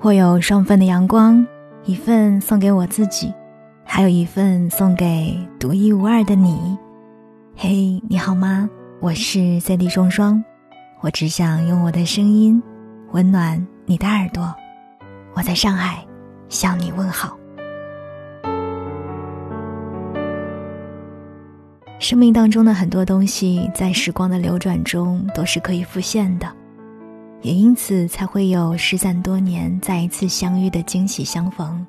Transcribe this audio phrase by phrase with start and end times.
[0.00, 1.44] 或有双份的阳光，
[1.84, 3.34] 一份送给我自己，
[3.84, 6.78] 还有一份送给独一无二的你。
[7.56, 8.70] 嘿，你好吗？
[9.00, 10.42] 我是 C D 双双，
[11.00, 12.62] 我只想用我的声音
[13.10, 14.54] 温暖你的耳朵。
[15.34, 16.06] 我在上海
[16.48, 17.36] 向你问好。
[21.98, 26.46] 生命当中的很多东西，在时光的流转中都是可以复现的，
[27.40, 31.86] 也因此才会有失散多年再一次相遇的惊喜相逢，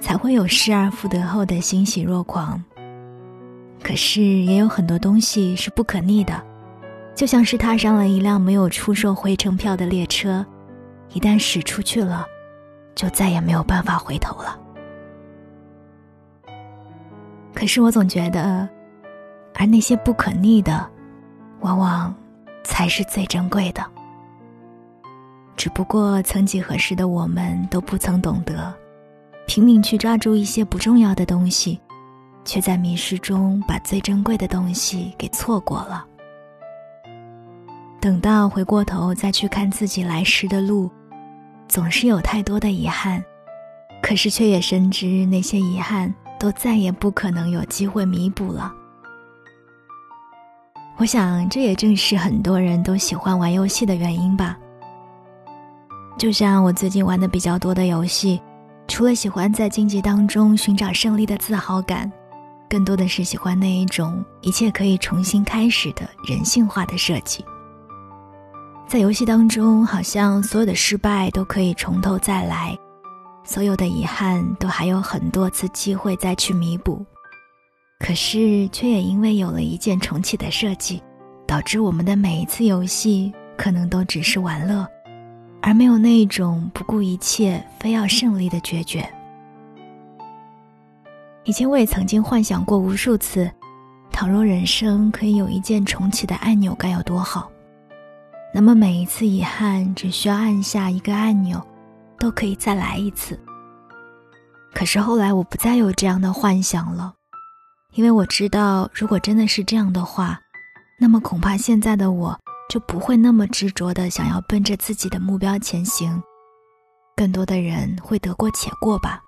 [0.00, 2.62] 才会有失而复得后的欣喜若狂。
[3.82, 6.42] 可是也有很多东西是不可逆的，
[7.14, 10.44] 就像是踏上了一辆没有出售回程票的列车，
[11.12, 12.26] 一旦驶出去了，
[12.94, 14.58] 就再也没有办法回头了。
[17.54, 18.68] 可是我总觉得。
[19.58, 20.86] 而那些不可逆的，
[21.60, 22.14] 往往
[22.62, 23.82] 才是最珍贵的。
[25.56, 28.72] 只不过曾几何时的我们都不曾懂得，
[29.46, 31.80] 拼命去抓住一些不重要的东西，
[32.44, 36.04] 却在迷失中把最珍贵的东西给错过了。
[38.00, 40.90] 等到回过头再去看自己来时的路，
[41.66, 43.24] 总是有太多的遗憾，
[44.02, 48.72] 可是却也深知那些遗憾都再也不可能有机会弥补了。
[50.98, 54.56] 我想，这也正是很多人都喜欢玩游戏的原因吧。
[56.18, 58.40] 就像我最近玩的比较多的游戏，
[58.88, 62.10] 除了喜欢在竞技当中寻找胜利的自豪感，
[62.70, 67.44] 更多的是喜欢那一种一切可以重新开始的人性化的设计。
[68.88, 72.76] 在游戏当中，好像所有的失败都可以从头再来，
[73.44, 77.04] 所有的遗憾都还有很多次机会再去弥补。
[77.98, 81.02] 可是，却也因为有了一键重启的设计，
[81.46, 84.86] 导致我们的每一次游戏可能都只是玩乐，
[85.60, 89.08] 而没有那一种不顾一切非要胜利的决绝。
[91.44, 93.50] 以前我也曾经幻想过无数次，
[94.10, 97.50] 倘若人生可以有一键重启的按钮，该有多好。
[98.54, 101.60] 那么每一次遗憾，只需要按下一个按钮，
[102.18, 103.38] 都可以再来一次。
[104.72, 107.12] 可是后来，我不再有这样的幻想了。
[107.92, 110.38] 因为我知道，如果真的是这样的话，
[110.98, 116.22] 那么恐怕现在的我就不会那么执着的想要奔着自己的目标前行。
[117.16, 119.20] 更多的人会得过且过吧。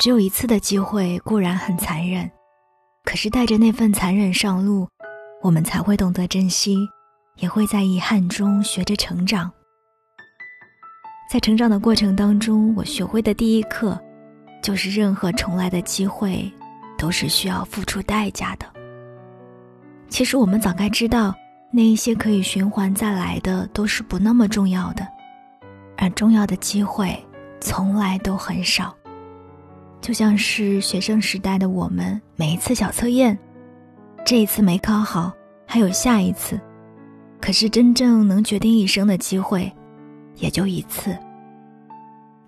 [0.00, 2.30] 只有一次的机会固然很残忍，
[3.04, 4.88] 可是带着那份残忍上路，
[5.42, 6.76] 我们才会懂得珍惜，
[7.36, 9.50] 也会在遗憾中学着成长。
[11.30, 14.00] 在成长的过程当中，我学会的第一课，
[14.62, 16.52] 就是任何重来的机会。
[16.98, 18.66] 都是需要付出代价的。
[20.08, 21.34] 其实我们早该知道，
[21.74, 25.08] 那一些可以循环再来的都是不那么重要的，
[25.96, 27.18] 而重要的机会
[27.60, 28.94] 从来都很少。
[30.00, 33.38] 就像是学生时代的我们，每一次小测验，
[34.24, 35.32] 这一次没考好，
[35.64, 36.60] 还有下一次，
[37.40, 39.72] 可是真正能决定一生的机会，
[40.36, 41.16] 也就一次。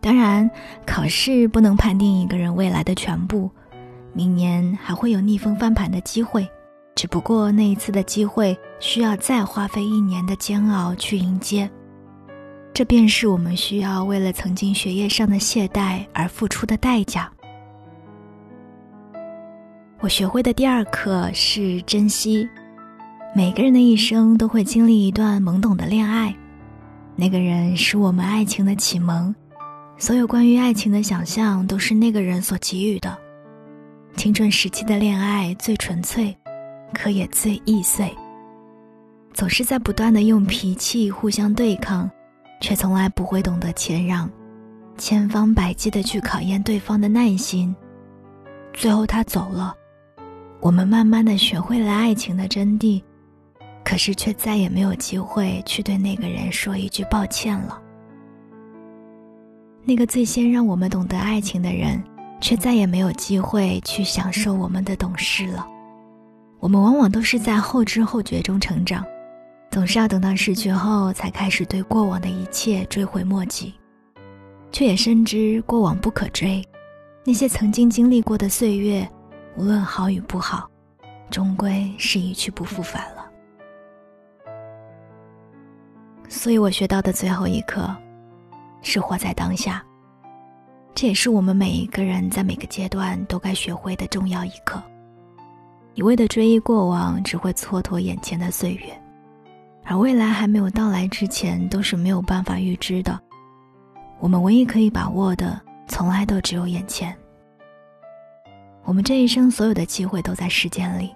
[0.01, 0.51] 当然，
[0.85, 3.51] 考试不能判定一个人未来的全部。
[4.13, 6.47] 明年还会有逆风翻盘的机会，
[6.95, 11.69] 只不过那一次的机会需要再花费一年的煎熬去迎接。
[12.75, 17.33] 这便是我们需要为了曾经学业上的懈怠而付出的代价。
[20.01, 22.47] 我学会的第二课是珍惜。
[23.35, 26.37] 每个人的一生都会经历一段懵懂的恋爱，
[27.17, 29.35] 那个人是我们爱情的启蒙，
[29.97, 33.17] 所有关于爱情的想象都是那个人所给予的。
[34.15, 36.37] 青春时期的恋爱最纯粹，
[36.93, 38.15] 可也最易碎。
[39.35, 42.11] 总是在不断的用脾气互相对抗，
[42.61, 44.31] 却从来不会懂得谦让，
[44.97, 47.75] 千方百计的去考验对方的耐心。
[48.73, 49.75] 最后他走了，
[50.61, 53.03] 我们慢慢的学会了爱情的真谛，
[53.85, 57.79] 可是却再也没有机会去对那个人说一句抱歉了。
[59.85, 62.03] 那个最先让我们懂得爱情的人。
[62.41, 65.67] 却再也没有机会去享受我们的懂事了。
[66.61, 69.03] 我们往往都是在后知后觉中成长，
[69.75, 73.75] 总是要等到失去后才开始对过往的一切追悔莫及，
[74.71, 76.65] 却也深知过往不可追。
[77.25, 79.05] 那些曾经经历过的岁月，
[79.57, 80.71] 无论好与不好，
[81.29, 83.29] 终归是一去不复返了。
[86.29, 87.93] 所以我学到的最后一课，
[88.81, 89.85] 是活在当下。
[90.95, 94.81] 这也是我们每一个人在每个阶段都该学会的重要一课。
[95.95, 98.97] 一味的追忆过往，只会蹉跎眼前的岁月，
[99.85, 103.21] 而未来还没有到来之前，都是没有办法预知的，
[104.19, 107.15] 我们唯一可以把握的，从来都只有眼前。
[108.85, 111.15] 我们这一生所有的机会都在时间里，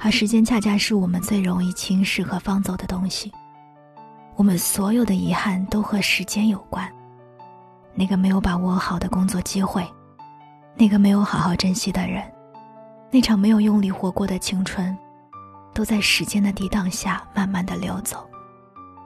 [0.00, 3.32] 而时间恰恰是我们最容易轻视和放走的东西。
[4.34, 6.86] 我们所有的遗憾都和时间有关。
[7.94, 9.86] 那个没有把握好的工作机会，
[10.74, 12.22] 那个没有好好珍惜的人，
[13.10, 14.96] 那场没有用力活过的青春，
[15.76, 18.26] 都在时间的抵挡下慢慢的流走，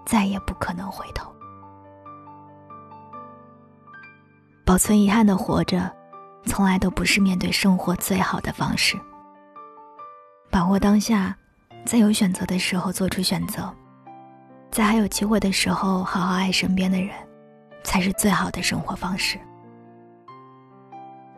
[0.07, 1.29] 再也不可能回头。
[4.65, 5.91] 保存遗憾的活着。
[6.47, 8.99] 从来都不是面对生活最好的方式。
[10.51, 11.37] 把握当下，
[11.85, 13.71] 在有选择的时候做出选择，
[14.71, 17.11] 在还有机会的时候好好爱身边的人，
[17.85, 19.39] 才是最好的生活方式。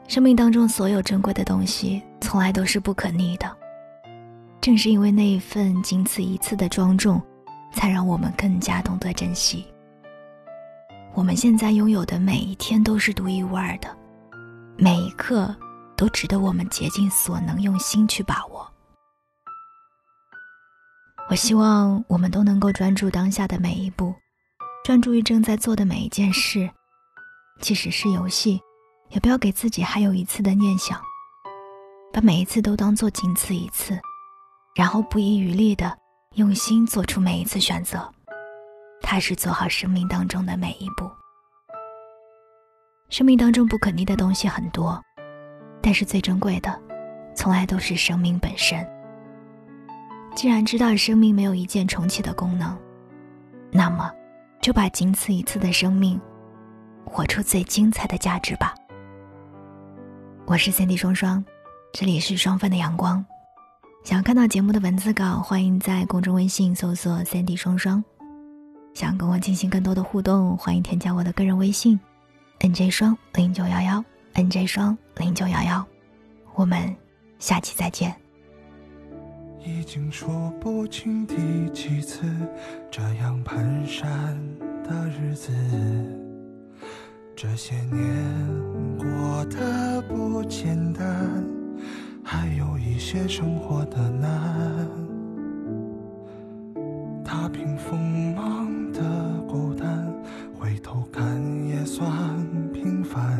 [0.06, 3.56] 生命当中所有珍贵的东西，从来都是不可逆的。
[4.62, 7.20] 正是因为那一份仅此一次的庄重，
[7.72, 9.66] 才让我们更加懂得珍惜。
[11.14, 13.88] 我们现在拥有的每一天都是独一无二的。
[14.78, 15.52] 每一刻
[15.96, 18.72] 都值得我们竭尽所能用心去把握。
[21.28, 24.14] 我希望我们都能够专注当下的每一步，
[24.84, 26.70] 专注于正在做的每一件事，
[27.60, 28.60] 即使是游戏，
[29.10, 31.00] 也不要给自己还有一次的念想，
[32.12, 33.98] 把每一次都当做仅此一次，
[34.74, 35.96] 然后不遗余力的
[36.36, 38.10] 用心做出每一次选择，
[39.02, 41.10] 踏实做好生命当中的每一步。
[43.10, 44.98] 生命当中不可逆的东西很多，
[45.82, 46.80] 但是最珍贵的，
[47.34, 48.86] 从来都是生命本身。
[50.34, 52.74] 既然知道生命没有一键重启的功能，
[53.70, 54.10] 那么，
[54.62, 56.18] 就把仅此一次的生命，
[57.04, 58.74] 活出最精彩的价值吧。
[60.46, 61.44] 我是三 D 双双，
[61.92, 63.22] 这里是双份的阳光。
[64.04, 68.02] 想要看到节目的文字稿，欢迎在公众微信搜索“三 D 双双”。
[68.94, 71.98] 想跟我进行更多的互动，欢迎添加我的个人微信。
[72.58, 75.86] N J 双零九幺幺，N J 双零九幺幺，
[76.54, 76.94] 我们
[77.38, 78.12] 下期再见。
[79.64, 81.36] 已经数不清第
[81.70, 82.24] 几次
[82.90, 84.04] 这样蹒跚
[84.82, 85.52] 的日子，
[87.36, 91.46] 这些年过得不简单，
[92.32, 94.88] 还有一些生活的难。
[97.22, 99.00] 踏平锋芒的
[99.46, 100.10] 孤单，
[100.58, 101.22] 回头看
[101.68, 102.10] 也算
[102.72, 103.36] 平凡。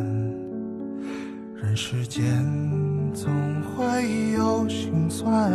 [1.55, 2.45] 人世间
[3.15, 5.51] 总会有心酸，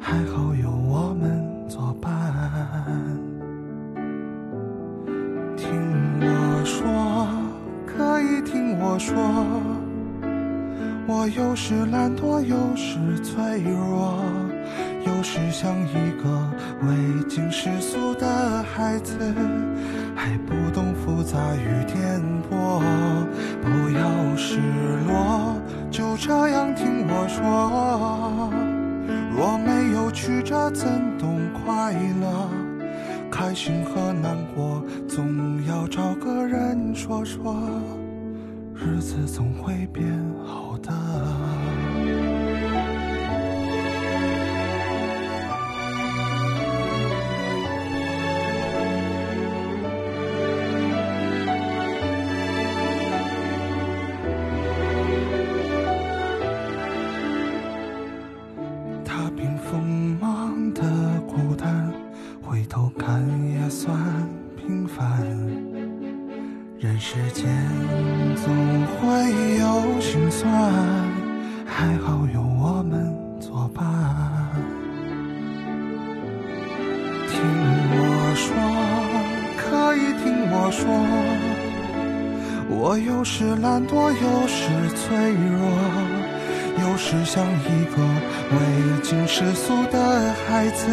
[0.00, 2.10] 还好有我们作伴。
[5.56, 5.70] 听
[6.20, 7.28] 我说，
[7.86, 9.14] 可以听我说，
[11.06, 14.22] 我有时懒惰，有时脆弱，
[15.04, 16.50] 有时像一个
[16.82, 19.18] 未经世俗的孩子。
[20.14, 22.80] 还不懂复杂与颠簸，
[23.60, 24.60] 不要失
[25.08, 25.56] 落，
[25.90, 28.52] 就这样听我说。
[29.34, 30.88] 若没有曲折，怎
[31.18, 32.48] 懂快乐？
[33.30, 37.56] 开心和难过，总要找个人说说，
[38.74, 40.06] 日子总会变
[40.44, 40.71] 好
[67.14, 67.44] 世间
[68.42, 68.46] 总
[68.86, 69.04] 会
[69.58, 70.50] 有心酸，
[71.66, 73.84] 还好有我们作伴。
[77.28, 77.38] 听
[77.92, 78.48] 我说，
[79.58, 80.88] 可以听我说，
[82.70, 85.68] 我有时懒惰，有时脆弱，
[86.80, 88.00] 有时像一个
[88.52, 88.56] 未
[89.02, 90.88] 经世俗的孩子，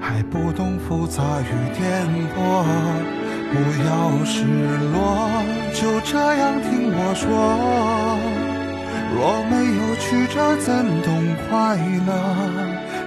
[0.00, 3.25] 还不懂复杂与颠簸。
[3.56, 4.44] 不要失
[4.92, 7.24] 落，就这样听我说。
[9.14, 11.08] 若没有曲折，怎懂
[11.48, 12.10] 快乐？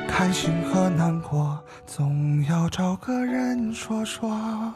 [0.07, 4.73] 开心和难过，总要找个人说说。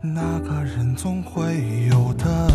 [0.00, 2.48] 那个人总会有的。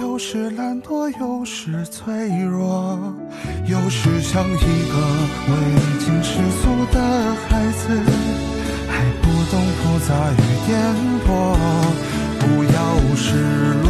[0.00, 2.98] 有时懒惰有时脆弱
[3.66, 4.94] 有时像一个
[5.48, 5.52] 未
[6.00, 7.00] 经世俗的
[7.48, 7.82] 孩子
[8.88, 10.34] 还不懂复杂与
[10.66, 10.72] 颠
[11.26, 12.14] 簸。
[12.40, 13.26] 不要失
[13.84, 13.88] 落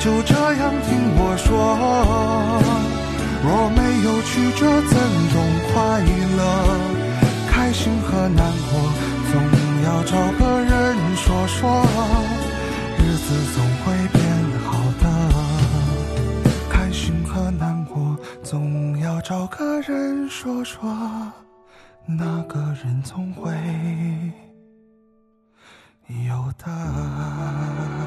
[0.00, 1.48] 就这样听我说。
[3.42, 4.94] 若没有曲折怎
[5.32, 5.36] 懂
[5.72, 5.74] 快
[6.36, 6.73] 乐？
[19.24, 20.86] 找个人说说
[22.04, 23.50] 那个人总会
[26.28, 28.03] 有的。